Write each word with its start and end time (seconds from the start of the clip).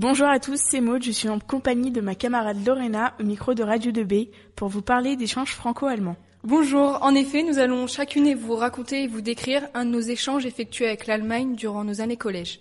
Bonjour 0.00 0.28
à 0.28 0.38
tous, 0.38 0.60
c'est 0.64 0.80
Maud, 0.80 1.02
je 1.02 1.10
suis 1.10 1.28
en 1.28 1.40
compagnie 1.40 1.90
de 1.90 2.00
ma 2.00 2.14
camarade 2.14 2.64
Lorena 2.64 3.14
au 3.18 3.24
micro 3.24 3.54
de 3.54 3.64
Radio 3.64 3.90
2B 3.90 4.28
pour 4.54 4.68
vous 4.68 4.80
parler 4.80 5.16
d'échanges 5.16 5.50
franco-allemands. 5.50 6.14
Bonjour, 6.44 7.00
en 7.02 7.16
effet, 7.16 7.42
nous 7.42 7.58
allons 7.58 7.88
chacune 7.88 8.32
vous 8.36 8.54
raconter 8.54 9.02
et 9.02 9.06
vous 9.08 9.22
décrire 9.22 9.66
un 9.74 9.84
de 9.84 9.90
nos 9.90 10.00
échanges 10.00 10.46
effectués 10.46 10.86
avec 10.86 11.08
l'Allemagne 11.08 11.56
durant 11.56 11.82
nos 11.82 12.00
années 12.00 12.16
collège. 12.16 12.60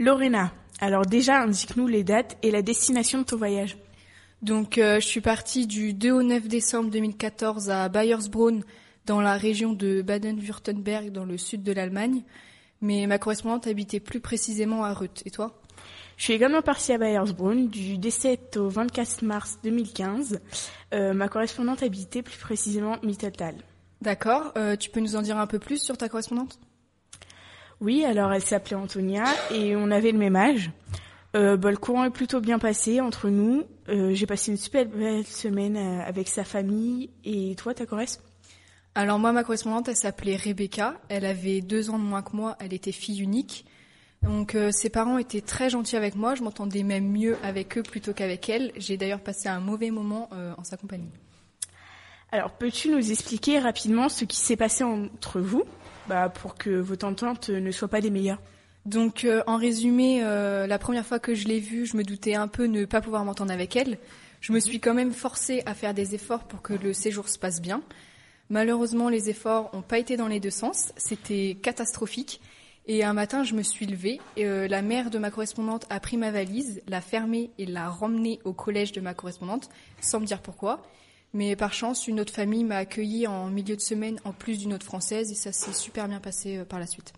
Lorena, 0.00 0.52
alors 0.80 1.06
déjà 1.06 1.42
indique-nous 1.42 1.86
les 1.86 2.02
dates 2.02 2.36
et 2.42 2.50
la 2.50 2.62
destination 2.62 3.20
de 3.20 3.24
ton 3.24 3.36
voyage. 3.36 3.78
Donc 4.42 4.78
euh, 4.78 4.98
je 4.98 5.06
suis 5.06 5.20
partie 5.20 5.68
du 5.68 5.94
2 5.94 6.10
au 6.10 6.24
9 6.24 6.48
décembre 6.48 6.90
2014 6.90 7.70
à 7.70 7.88
Bayersbronn 7.88 8.64
dans 9.06 9.20
la 9.20 9.34
région 9.34 9.74
de 9.74 10.02
Baden-Württemberg 10.02 11.12
dans 11.12 11.24
le 11.24 11.38
sud 11.38 11.62
de 11.62 11.70
l'Allemagne, 11.70 12.24
mais 12.80 13.06
ma 13.06 13.18
correspondante 13.18 13.68
habitait 13.68 14.00
plus 14.00 14.18
précisément 14.18 14.82
à 14.82 14.92
Ruth. 14.92 15.22
Et 15.24 15.30
toi? 15.30 15.56
Je 16.18 16.24
suis 16.24 16.32
également 16.32 16.62
partie 16.62 16.92
à 16.92 16.98
Bayersbrunn 16.98 17.68
du 17.68 17.96
17 17.96 18.56
au 18.56 18.68
24 18.68 19.22
mars 19.22 19.60
2015. 19.62 20.40
Euh, 20.92 21.14
ma 21.14 21.28
correspondante 21.28 21.84
habitait 21.84 22.22
plus 22.22 22.38
précisément 22.38 22.96
Mitteltal. 23.04 23.54
D'accord. 24.02 24.52
Euh, 24.58 24.74
tu 24.74 24.90
peux 24.90 24.98
nous 24.98 25.14
en 25.14 25.22
dire 25.22 25.38
un 25.38 25.46
peu 25.46 25.60
plus 25.60 25.80
sur 25.80 25.96
ta 25.96 26.08
correspondante? 26.08 26.58
Oui, 27.80 28.04
alors 28.04 28.32
elle 28.32 28.42
s'appelait 28.42 28.74
Antonia 28.74 29.26
et 29.52 29.76
on 29.76 29.92
avait 29.92 30.10
le 30.10 30.18
même 30.18 30.34
âge. 30.34 30.72
Euh, 31.36 31.56
bah, 31.56 31.70
le 31.70 31.76
courant 31.76 32.02
est 32.04 32.10
plutôt 32.10 32.40
bien 32.40 32.58
passé 32.58 33.00
entre 33.00 33.30
nous. 33.30 33.62
J'ai 33.86 34.26
passé 34.26 34.50
une 34.50 34.58
super 34.58 34.86
belle 34.86 35.24
semaine 35.24 35.76
avec 35.76 36.26
sa 36.26 36.42
famille. 36.42 37.10
Et 37.24 37.54
toi, 37.54 37.74
ta 37.74 37.86
correspondante 37.86 38.32
Alors 38.96 39.20
moi, 39.20 39.30
ma 39.30 39.44
correspondante, 39.44 39.88
elle 39.88 39.96
s'appelait 39.96 40.36
Rebecca. 40.36 41.00
Elle 41.08 41.24
avait 41.24 41.60
deux 41.60 41.90
ans 41.90 41.98
de 41.98 42.04
moins 42.04 42.22
que 42.22 42.34
moi. 42.34 42.56
Elle 42.58 42.74
était 42.74 42.90
fille 42.90 43.22
unique. 43.22 43.64
Donc 44.22 44.54
euh, 44.54 44.70
ses 44.72 44.90
parents 44.90 45.18
étaient 45.18 45.40
très 45.40 45.70
gentils 45.70 45.96
avec 45.96 46.14
moi, 46.14 46.34
je 46.34 46.42
m'entendais 46.42 46.82
même 46.82 47.08
mieux 47.08 47.36
avec 47.42 47.78
eux 47.78 47.82
plutôt 47.82 48.12
qu'avec 48.12 48.48
elle. 48.48 48.72
J'ai 48.76 48.96
d'ailleurs 48.96 49.20
passé 49.20 49.48
un 49.48 49.60
mauvais 49.60 49.90
moment 49.90 50.28
euh, 50.32 50.52
en 50.58 50.64
sa 50.64 50.76
compagnie. 50.76 51.10
Alors 52.32 52.50
peux-tu 52.50 52.90
nous 52.90 53.10
expliquer 53.10 53.58
rapidement 53.58 54.08
ce 54.08 54.24
qui 54.24 54.36
s'est 54.36 54.56
passé 54.56 54.84
entre 54.84 55.40
vous 55.40 55.62
bah, 56.08 56.28
pour 56.28 56.56
que 56.56 56.70
vos 56.70 57.02
ententes 57.04 57.48
ne 57.48 57.70
soient 57.70 57.88
pas 57.88 58.00
des 58.00 58.10
meilleures? 58.10 58.40
Donc 58.84 59.24
euh, 59.24 59.42
en 59.46 59.56
résumé, 59.56 60.20
la 60.20 60.78
première 60.78 61.06
fois 61.06 61.18
que 61.18 61.34
je 61.34 61.46
l'ai 61.46 61.60
vue, 61.60 61.86
je 61.86 61.96
me 61.96 62.02
doutais 62.02 62.34
un 62.34 62.48
peu 62.48 62.64
ne 62.64 62.84
pas 62.84 63.00
pouvoir 63.00 63.24
m'entendre 63.24 63.52
avec 63.52 63.76
elle. 63.76 63.98
Je 64.40 64.52
me 64.52 64.60
suis 64.60 64.78
quand 64.78 64.94
même 64.94 65.12
forcée 65.12 65.62
à 65.66 65.74
faire 65.74 65.94
des 65.94 66.14
efforts 66.14 66.44
pour 66.44 66.62
que 66.62 66.72
le 66.72 66.92
séjour 66.92 67.28
se 67.28 67.38
passe 67.38 67.60
bien. 67.60 67.82
Malheureusement, 68.50 69.08
les 69.08 69.28
efforts 69.28 69.70
n'ont 69.74 69.82
pas 69.82 69.98
été 69.98 70.16
dans 70.16 70.28
les 70.28 70.40
deux 70.40 70.50
sens. 70.50 70.92
C'était 70.96 71.56
catastrophique. 71.60 72.40
Et 72.90 73.04
un 73.04 73.12
matin, 73.12 73.44
je 73.44 73.54
me 73.54 73.62
suis 73.62 73.86
levée. 73.86 74.18
Et, 74.36 74.46
euh, 74.46 74.66
la 74.66 74.80
mère 74.80 75.10
de 75.10 75.18
ma 75.18 75.30
correspondante 75.30 75.84
a 75.90 76.00
pris 76.00 76.16
ma 76.16 76.30
valise, 76.30 76.80
l'a 76.88 77.02
fermée 77.02 77.50
et 77.58 77.66
l'a 77.66 77.90
ramenée 77.90 78.40
au 78.44 78.54
collège 78.54 78.92
de 78.92 79.02
ma 79.02 79.12
correspondante, 79.12 79.68
sans 80.00 80.20
me 80.20 80.26
dire 80.26 80.40
pourquoi. 80.40 80.82
Mais 81.34 81.54
par 81.54 81.74
chance, 81.74 82.08
une 82.08 82.18
autre 82.18 82.32
famille 82.32 82.64
m'a 82.64 82.78
accueillie 82.78 83.26
en 83.26 83.48
milieu 83.48 83.76
de 83.76 83.82
semaine 83.82 84.18
en 84.24 84.32
plus 84.32 84.58
d'une 84.58 84.72
autre 84.72 84.86
française 84.86 85.30
et 85.30 85.34
ça 85.34 85.52
s'est 85.52 85.74
super 85.74 86.08
bien 86.08 86.20
passé 86.20 86.56
euh, 86.56 86.64
par 86.64 86.80
la 86.80 86.86
suite. 86.86 87.12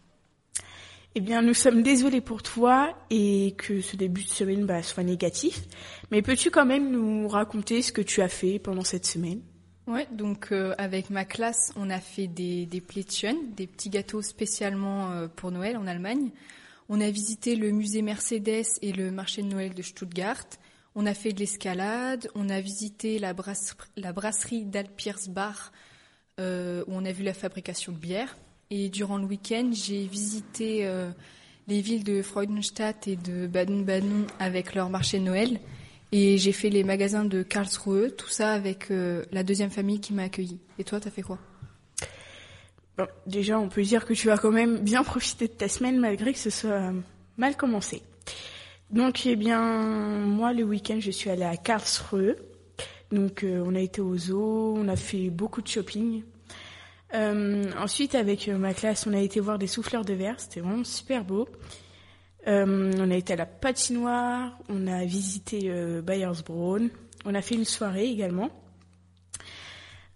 Eh 1.15 1.21
bien, 1.21 1.41
nous 1.41 1.55
sommes 1.55 1.83
désolés 1.83 2.21
pour 2.21 2.43
toi 2.43 2.97
et 3.11 3.55
que 3.57 3.81
ce 3.81 3.97
début 3.97 4.25
de 4.25 4.29
semaine 4.29 4.67
bah, 4.67 4.83
soit 4.83 5.05
négatif. 5.05 5.63
Mais 6.11 6.23
peux-tu 6.23 6.51
quand 6.51 6.67
même 6.67 6.91
nous 6.91 7.29
raconter 7.29 7.83
ce 7.83 7.93
que 7.93 8.03
tu 8.03 8.23
as 8.23 8.29
fait 8.29 8.59
pendant 8.59 8.85
cette 8.85 9.07
semaine? 9.07 9.41
Ouais, 9.91 10.07
donc 10.13 10.53
euh, 10.53 10.73
avec 10.79 11.11
ma 11.11 11.25
classe, 11.25 11.73
on 11.75 11.91
a 11.91 11.99
fait 11.99 12.29
des, 12.29 12.65
des 12.65 12.81
plätzchen, 12.81 13.35
des 13.57 13.67
petits 13.67 13.91
gâteaux 13.91 14.23
spécialement 14.23 15.11
euh, 15.11 15.27
pour 15.27 15.51
Noël 15.51 15.77
en 15.77 15.89
Allemagne. 15.89 16.31
On 16.89 17.01
a 17.01 17.11
visité 17.11 17.57
le 17.57 17.73
musée 17.73 18.01
Mercedes 18.01 18.67
et 18.83 18.93
le 18.93 19.11
marché 19.11 19.43
de 19.43 19.49
Noël 19.49 19.75
de 19.75 19.83
Stuttgart. 19.83 20.45
On 20.95 21.07
a 21.07 21.13
fait 21.13 21.33
de 21.33 21.41
l'escalade. 21.41 22.31
On 22.37 22.51
a 22.51 22.61
visité 22.61 23.19
la, 23.19 23.33
brasse, 23.33 23.75
la 23.97 24.13
brasserie 24.13 24.65
d'Alpirsbach 24.65 25.73
euh, 26.39 26.85
où 26.87 26.93
on 26.95 27.05
a 27.05 27.11
vu 27.11 27.25
la 27.25 27.35
fabrication 27.35 27.91
de 27.91 27.99
bière. 27.99 28.37
Et 28.71 28.91
durant 28.91 29.19
le 29.19 29.25
week-end, 29.25 29.71
j'ai 29.73 30.07
visité 30.07 30.89
les 31.67 31.81
villes 31.81 32.05
de 32.05 32.23
Freudenstadt 32.23 33.09
et 33.09 33.17
de 33.17 33.49
Baden-Baden 33.49 34.29
avec 34.39 34.77
leur 34.77 34.89
marché 34.89 35.19
de 35.19 35.25
Noël. 35.25 35.59
Et 36.13 36.39
j'ai 36.39 36.53
fait 36.53 36.71
les 36.71 36.83
magasins 36.83 37.25
de 37.25 37.43
Karlsruhe, 37.43 38.15
tout 38.17 38.29
ça 38.29 38.53
avec 38.53 38.91
euh, 38.91 39.25
la 39.31 39.45
deuxième 39.45 39.71
famille 39.71 40.01
qui 40.01 40.13
m'a 40.13 40.25
accueilli. 40.25 40.59
Et 40.79 40.85
toi, 40.85 40.99
t'as 40.99 41.11
fait 41.11 41.23
quoi? 41.23 41.39
Bon, 42.99 43.07
Déjà, 43.27 43.61
on 43.61 43.69
peut 43.69 43.83
dire 43.83 44.05
que 44.05 44.15
tu 44.15 44.31
as 44.31 44.39
quand 44.39 44.51
même 44.51 44.79
bien 44.79 45.05
profité 45.05 45.47
de 45.47 45.53
ta 45.53 45.69
semaine 45.69 45.99
malgré 45.99 46.33
que 46.33 46.39
ce 46.39 46.51
soit 46.51 46.93
mal 47.37 47.57
commencé. 47.57 48.03
Donc, 48.91 49.25
eh 49.25 49.37
bien, 49.37 49.61
moi, 49.61 50.53
le 50.53 50.65
week-end, 50.65 50.99
je 50.99 51.13
suis 51.13 51.31
allée 51.31 51.45
à 51.45 51.57
Karlsruhe. 51.57 52.37
Donc, 53.13 53.45
euh, 53.45 53.63
on 53.65 53.77
a 53.77 53.81
été 53.81 54.01
au 54.01 54.17
zoo, 54.17 54.75
on 54.77 54.89
a 54.89 54.97
fait 54.97 55.31
beaucoup 55.31 55.63
de 55.63 55.69
shopping. 55.69 56.25
Euh, 57.15 57.71
ensuite, 57.79 58.17
avec 58.17 58.49
ma 58.49 58.75
classe, 58.75 59.07
on 59.07 59.13
a 59.13 59.21
été 59.21 59.39
voir 59.39 59.59
des 59.59 59.69
souffleurs 59.69 60.05
de 60.05 60.13
verre. 60.13 60.39
C'était 60.39 60.61
vraiment 60.61 60.83
super 60.83 61.25
beau. 61.25 61.49
Euh, 62.47 62.93
on 62.99 63.11
a 63.11 63.17
été 63.17 63.35
à 63.35 63.37
la 63.37 63.47
patinoire, 63.47 64.59
on 64.69 64.87
a 64.87 65.05
visité 65.05 65.65
euh, 65.67 66.03
on 67.25 67.35
a 67.35 67.43
fait 67.43 67.55
une 67.55 67.65
soirée 67.65 68.07
également, 68.07 68.51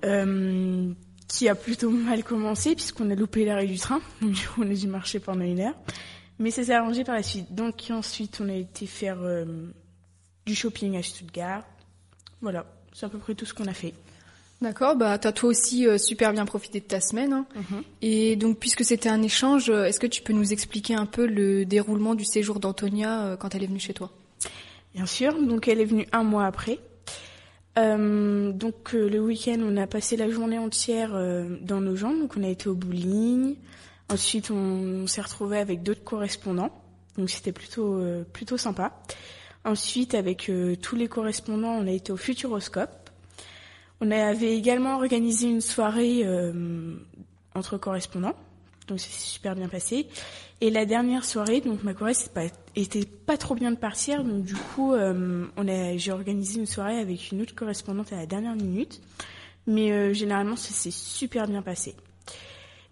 euh, 0.05 0.93
qui 1.29 1.49
a 1.49 1.55
plutôt 1.55 1.91
mal 1.91 2.25
commencé 2.25 2.75
puisqu'on 2.75 3.11
a 3.11 3.15
loupé 3.15 3.45
l'arrêt 3.45 3.67
du 3.67 3.79
train, 3.79 4.01
on 4.59 4.63
a 4.63 4.75
dû 4.75 4.87
marcher 4.87 5.21
pendant 5.21 5.45
une 5.45 5.61
heure, 5.61 5.75
mais 6.39 6.51
ça 6.51 6.65
s'est 6.65 6.75
arrangé 6.75 7.05
par 7.05 7.15
la 7.15 7.23
suite. 7.23 7.55
Donc 7.55 7.85
ensuite 7.91 8.41
on 8.41 8.49
a 8.49 8.55
été 8.55 8.87
faire 8.87 9.21
euh, 9.21 9.45
du 10.47 10.55
shopping 10.55 10.97
à 10.97 11.03
Stuttgart, 11.03 11.65
voilà, 12.41 12.67
c'est 12.93 13.07
à 13.07 13.09
peu 13.09 13.19
près 13.19 13.35
tout 13.35 13.45
ce 13.45 13.53
qu'on 13.53 13.67
a 13.67 13.75
fait. 13.75 13.95
D'accord, 14.63 14.97
bah 14.97 15.19
t'as 15.19 15.33
toi 15.33 15.51
aussi 15.51 15.87
euh, 15.87 15.99
super 15.99 16.33
bien 16.33 16.47
profité 16.47 16.81
de 16.81 16.85
ta 16.85 17.01
semaine. 17.01 17.33
Hein. 17.33 17.47
Mhm. 17.55 17.83
Et 18.03 18.37
donc 18.37 18.59
puisque 18.59 18.85
c'était 18.85 19.09
un 19.09 19.23
échange, 19.23 19.69
euh, 19.69 19.85
est-ce 19.85 20.01
que 20.01 20.07
tu 20.07 20.23
peux 20.23 20.33
nous 20.33 20.53
expliquer 20.53 20.95
un 20.95 21.07
peu 21.07 21.27
le 21.27 21.65
déroulement 21.65 22.15
du 22.15 22.25
séjour 22.25 22.61
d'Antonia 22.61 23.25
euh, 23.25 23.37
quand 23.37 23.55
elle 23.55 23.65
est 23.65 23.67
venue 23.67 23.81
chez 23.81 23.95
toi? 23.95 24.11
Bien 24.95 25.07
sûr, 25.07 25.35
donc 25.43 25.69
elle 25.69 25.81
est 25.81 25.85
venue 25.85 26.07
un 26.13 26.23
mois 26.23 26.47
après. 26.47 26.79
Euh, 27.79 28.53
donc 28.53 28.93
le 28.93 29.19
week-end, 29.19 29.59
on 29.61 29.77
a 29.77 29.89
passé 29.89 30.17
la 30.17 30.31
journée 30.31 30.59
entière 30.59 31.11
dans 31.61 31.81
nos 31.81 31.97
jambes. 31.97 32.21
Donc 32.21 32.37
on 32.39 32.45
a 32.45 32.49
été 32.49 32.69
au 32.69 32.75
bowling. 32.75 33.57
Ensuite, 34.09 34.51
on, 34.53 35.03
on 35.03 35.07
s'est 35.09 35.21
retrouvé 35.21 35.59
avec 35.59 35.83
d'autres 35.83 36.05
correspondants. 36.05 36.71
Donc 37.19 37.29
c'était 37.29 37.51
plutôt 37.51 38.01
plutôt 38.33 38.57
sympa. 38.57 39.03
Ensuite, 39.65 40.15
avec 40.15 40.49
tous 40.81 40.95
les 40.95 41.09
correspondants, 41.09 41.73
on 41.73 41.89
a 41.89 41.91
été 41.91 42.13
au 42.13 42.17
Futuroscope. 42.17 43.04
On 44.01 44.11
avait 44.11 44.57
également 44.57 44.97
organisé 44.97 45.49
une 45.49 45.61
soirée 45.61 46.23
euh, 46.25 46.95
entre 47.55 47.79
correspondants. 47.79 48.35
Donc 48.89 49.01
c'est 49.01 49.13
super 49.13 49.55
bien 49.55 49.69
passé. 49.69 50.07
Et 50.61 50.71
la 50.71 50.85
dernière 50.85 51.25
soirée, 51.25 51.61
donc 51.61 51.83
ma 51.83 51.95
pas, 51.95 52.13
était 52.77 53.05
pas 53.05 53.37
trop 53.37 53.55
bien 53.55 53.71
de 53.71 53.77
partir, 53.77 54.25
donc 54.25 54.45
du 54.45 54.55
coup 54.55 54.93
euh, 54.93 55.47
on 55.57 55.69
a, 55.69 55.97
j'ai 55.97 56.13
organisé 56.13 56.61
une 56.61 56.67
soirée 56.67 56.99
avec 56.99 57.33
une 57.33 57.43
autre 57.43 57.55
correspondante 57.55 58.13
à 58.13 58.17
la 58.17 58.27
dernière 58.27 58.55
minute, 58.55 59.01
mais 59.67 59.91
euh, 59.91 60.13
généralement 60.13 60.57
ça 60.57 60.73
s'est 60.73 60.91
super 60.91 61.49
bien 61.49 61.63
passé. 61.63 61.95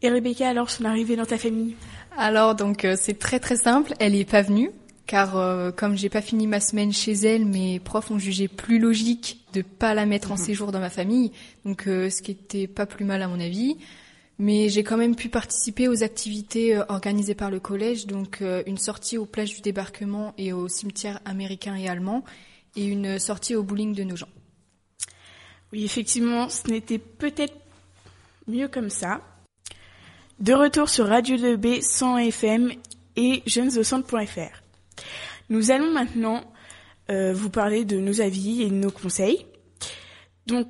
Et 0.03 0.11
Rebecca, 0.11 0.49
alors 0.49 0.71
son 0.71 0.85
arrivée 0.85 1.15
dans 1.15 1.27
ta 1.27 1.39
famille? 1.39 1.77
Alors 2.17 2.55
donc 2.55 2.87
c'est 2.97 3.19
très 3.19 3.39
très 3.39 3.57
simple, 3.57 3.95
elle 4.01 4.15
est 4.15 4.29
pas 4.29 4.43
venue 4.43 4.71
car 5.07 5.37
euh, 5.37 5.71
comme 5.71 5.97
j'ai 5.97 6.09
pas 6.09 6.23
fini 6.23 6.47
ma 6.47 6.61
semaine 6.61 6.93
chez 6.93 7.13
elle, 7.13 7.45
mes 7.45 7.81
profs 7.81 8.11
ont 8.11 8.19
jugé 8.19 8.49
plus 8.49 8.79
logique 8.79 9.43
de 9.53 9.63
pas 9.63 9.95
la 9.95 10.07
mettre 10.07 10.33
en 10.33 10.37
séjour 10.37 10.73
dans 10.73 10.81
ma 10.81 10.91
famille, 10.91 11.33
donc 11.65 11.87
euh, 11.87 12.11
ce 12.11 12.23
qui 12.23 12.33
était 12.33 12.67
pas 12.67 12.87
plus 12.87 13.05
mal 13.05 13.23
à 13.23 13.29
mon 13.29 13.41
avis. 13.41 13.77
Mais 14.39 14.69
j'ai 14.69 14.83
quand 14.83 14.97
même 14.97 15.15
pu 15.15 15.29
participer 15.29 15.89
aux 15.89 16.03
activités 16.03 16.77
euh, 16.77 16.85
organisées 16.89 17.35
par 17.35 17.51
le 17.51 17.61
collège, 17.61 18.07
donc 18.07 18.43
euh, 18.43 18.63
une 18.67 18.79
sortie 18.79 19.19
aux 19.19 19.27
plages 19.27 19.55
du 19.55 19.61
débarquement 19.61 20.35
et 20.39 20.53
au 20.53 20.69
cimetière 20.69 21.21
américain 21.25 21.77
et 21.77 21.89
allemand, 21.89 22.25
et 22.75 22.87
une 22.87 23.19
sortie 23.19 23.55
au 23.55 23.63
bowling 23.63 23.95
de 23.95 24.03
nos 24.05 24.17
gens. 24.17 24.29
Oui, 25.73 25.85
effectivement, 25.85 26.49
ce 26.49 26.69
n'était 26.69 26.99
peut-être 26.99 27.55
mieux 28.47 28.69
comme 28.69 28.91
ça. 28.91 29.21
De 30.41 30.55
retour 30.55 30.89
sur 30.89 31.07
Radio 31.07 31.37
2B 31.37 31.83
100 31.83 32.19
FM 32.19 32.73
et 33.17 33.43
jeunesaucentre.fr. 33.47 34.62
Nous 35.49 35.71
allons 35.71 35.91
maintenant 35.91 36.45
euh, 37.11 37.33
vous 37.33 37.51
parler 37.51 37.85
de 37.85 37.99
nos 37.99 38.21
avis 38.21 38.63
et 38.63 38.71
de 38.71 38.75
nos 38.75 38.91
conseils. 38.91 39.47
Donc, 40.47 40.67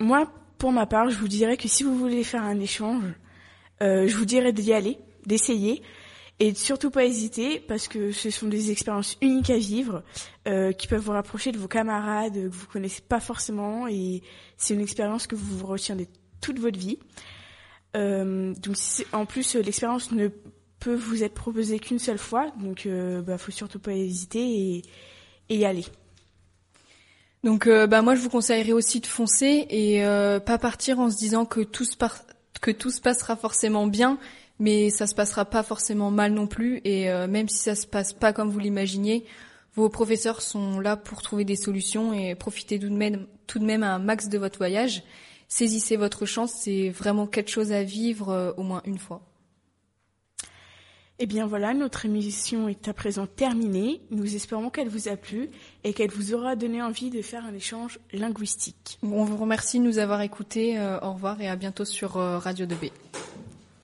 moi, 0.00 0.30
pour 0.58 0.72
ma 0.72 0.86
part, 0.86 1.10
je 1.10 1.16
vous 1.16 1.28
dirais 1.28 1.56
que 1.56 1.68
si 1.68 1.84
vous 1.84 1.96
voulez 1.96 2.24
faire 2.24 2.42
un 2.42 2.58
échange, 2.58 3.04
euh, 3.82 4.06
je 4.08 4.16
vous 4.16 4.24
dirais 4.24 4.52
d'y 4.52 4.72
aller, 4.72 4.98
d'essayer 5.26 5.82
et 6.38 6.54
surtout 6.54 6.90
pas 6.90 7.04
hésiter 7.04 7.60
parce 7.60 7.88
que 7.88 8.12
ce 8.12 8.30
sont 8.30 8.48
des 8.48 8.70
expériences 8.70 9.16
uniques 9.22 9.48
à 9.48 9.56
vivre 9.56 10.02
euh, 10.46 10.72
qui 10.72 10.86
peuvent 10.86 11.00
vous 11.00 11.12
rapprocher 11.12 11.50
de 11.50 11.58
vos 11.58 11.68
camarades 11.68 12.34
que 12.34 12.48
vous 12.48 12.66
connaissez 12.66 13.00
pas 13.00 13.20
forcément 13.20 13.86
et 13.88 14.22
c'est 14.58 14.74
une 14.74 14.82
expérience 14.82 15.26
que 15.26 15.34
vous 15.34 15.64
retiendrez 15.64 16.08
toute 16.42 16.58
votre 16.58 16.78
vie. 16.78 16.98
Donc 17.94 18.76
en 19.12 19.24
plus 19.24 19.54
l'expérience 19.54 20.12
ne 20.12 20.28
peut 20.80 20.94
vous 20.94 21.24
être 21.24 21.34
proposé 21.34 21.78
qu'une 21.78 21.98
seule 21.98 22.18
fois, 22.18 22.52
donc 22.60 22.86
euh, 22.86 23.22
bah, 23.22 23.38
faut 23.38 23.52
surtout 23.52 23.78
pas 23.78 23.92
hésiter 23.92 24.82
et, 25.48 25.56
y 25.56 25.64
aller. 25.64 25.84
Donc 27.44 27.66
euh, 27.66 27.86
bah 27.86 28.02
moi 28.02 28.16
je 28.16 28.20
vous 28.20 28.30
conseillerais 28.30 28.72
aussi 28.72 29.00
de 29.00 29.06
foncer 29.06 29.66
et 29.70 30.04
euh, 30.04 30.40
pas 30.40 30.58
partir 30.58 30.98
en 30.98 31.10
se 31.10 31.16
disant 31.16 31.44
que 31.44 31.60
tout 31.60 31.84
se 31.84 31.96
que 32.60 32.70
tout 32.72 32.90
se 32.90 33.00
passera 33.00 33.36
forcément 33.36 33.86
bien, 33.86 34.18
mais 34.58 34.90
ça 34.90 35.06
se 35.06 35.14
passera 35.14 35.44
pas 35.44 35.62
forcément 35.62 36.10
mal 36.10 36.32
non 36.32 36.46
plus 36.46 36.80
et 36.84 37.08
même 37.28 37.48
si 37.48 37.58
ça 37.58 37.74
se 37.74 37.86
passe 37.86 38.12
pas 38.12 38.32
comme 38.32 38.50
vous 38.50 38.58
l'imaginiez, 38.58 39.26
vos 39.74 39.88
professeurs 39.88 40.42
sont 40.42 40.80
là 40.80 40.96
pour 40.96 41.22
trouver 41.22 41.44
des 41.44 41.54
solutions 41.54 42.12
et 42.12 42.34
profiter 42.34 42.80
tout 42.80 42.88
de 42.88 42.94
même 42.94 43.26
tout 43.46 43.58
de 43.60 43.64
même 43.64 43.84
un 43.84 43.98
max 43.98 44.28
de 44.28 44.38
votre 44.38 44.58
voyage. 44.58 45.02
Saisissez 45.48 45.96
votre 45.96 46.26
chance, 46.26 46.52
c'est 46.52 46.88
vraiment 46.88 47.28
quelque 47.28 47.50
chose 47.50 47.70
à 47.70 47.84
vivre 47.84 48.54
au 48.56 48.62
moins 48.64 48.82
une 48.86 48.98
fois. 48.98 49.22
Eh 51.18 51.24
bien 51.24 51.46
voilà, 51.46 51.72
notre 51.72 52.04
émission 52.04 52.68
est 52.68 52.88
à 52.88 52.92
présent 52.92 53.26
terminée. 53.26 54.02
Nous 54.10 54.36
espérons 54.36 54.68
qu'elle 54.68 54.88
vous 54.88 55.08
a 55.08 55.16
plu 55.16 55.48
et 55.82 55.94
qu'elle 55.94 56.10
vous 56.10 56.34
aura 56.34 56.56
donné 56.56 56.82
envie 56.82 57.08
de 57.08 57.22
faire 57.22 57.46
un 57.46 57.54
échange 57.54 57.98
linguistique. 58.12 58.98
On 59.02 59.24
vous 59.24 59.38
remercie 59.38 59.78
de 59.78 59.84
nous 59.84 59.98
avoir 59.98 60.20
écoutés. 60.20 60.78
Euh, 60.78 61.00
au 61.00 61.14
revoir 61.14 61.40
et 61.40 61.48
à 61.48 61.56
bientôt 61.56 61.86
sur 61.86 62.18
euh, 62.18 62.36
Radio 62.36 62.66
2B. 62.66 62.90